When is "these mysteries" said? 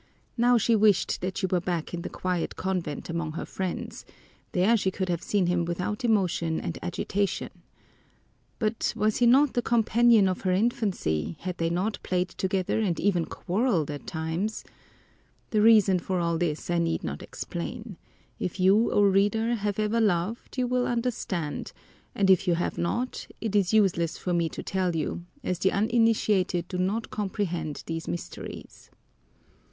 27.85-28.89